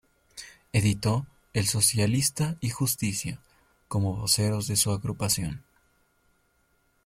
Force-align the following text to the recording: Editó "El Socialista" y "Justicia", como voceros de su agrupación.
Editó 0.73 1.27
"El 1.53 1.67
Socialista" 1.67 2.57
y 2.59 2.71
"Justicia", 2.71 3.39
como 3.87 4.15
voceros 4.15 4.65
de 4.65 4.75
su 4.75 4.89
agrupación. 4.91 5.63